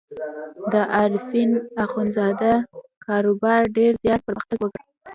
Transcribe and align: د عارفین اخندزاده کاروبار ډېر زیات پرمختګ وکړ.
د 0.71 0.73
عارفین 0.95 1.51
اخندزاده 1.85 2.53
کاروبار 3.05 3.61
ډېر 3.77 3.91
زیات 4.03 4.21
پرمختګ 4.27 4.57
وکړ. 4.61 4.79